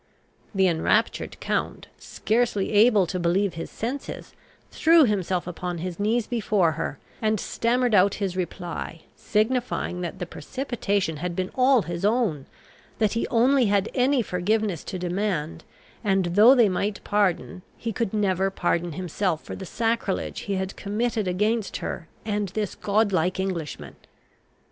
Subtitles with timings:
[0.55, 4.33] The enraptured count, scarcely able to believe his senses,
[4.71, 10.25] threw himself upon his knees before her, and stammered out his reply, signifying that the
[10.25, 12.47] precipitation had been all his own,
[12.97, 15.63] that he only had any forgiveness to demand,
[16.03, 20.75] and, though they might pardon, he could never pardon himself for the sacrilege he had
[20.75, 23.95] committed against her and this god like Englishman.